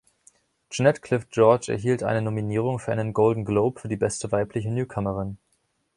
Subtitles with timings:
[0.71, 5.37] Jeanette Clift George erhielt eine Nominierung für einen Golden Globe für die beste weibliche Newcomerin.